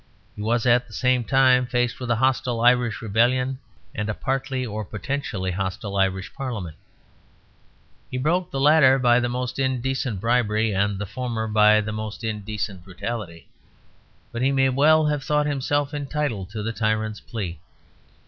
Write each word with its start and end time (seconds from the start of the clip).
He 0.35 0.41
was 0.41 0.65
at 0.65 0.87
the 0.87 0.93
same 0.93 1.23
time 1.23 1.67
faced 1.67 1.99
with 1.99 2.09
a 2.09 2.15
hostile 2.15 2.59
Irish 2.61 3.03
rebellion 3.03 3.59
and 3.93 4.09
a 4.09 4.15
partly 4.15 4.65
or 4.65 4.83
potentially 4.83 5.51
hostile 5.51 5.95
Irish 5.95 6.33
Parliament. 6.33 6.75
He 8.09 8.17
broke 8.17 8.49
the 8.49 8.59
latter 8.59 8.97
by 8.97 9.19
the 9.19 9.29
most 9.29 9.59
indecent 9.59 10.19
bribery 10.19 10.73
and 10.73 10.97
the 10.97 11.05
former 11.05 11.45
by 11.47 11.81
the 11.81 11.91
most 11.93 12.23
indecent 12.23 12.83
brutality, 12.83 13.47
but 14.31 14.41
he 14.41 14.51
may 14.51 14.69
well 14.69 15.05
have 15.05 15.23
thought 15.23 15.45
himself 15.45 15.93
entitled 15.93 16.49
to 16.49 16.63
the 16.63 16.73
tyrant's 16.73 17.19
plea. 17.19 17.59